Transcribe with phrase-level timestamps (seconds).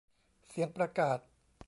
[0.47, 1.19] เสียงประกาศ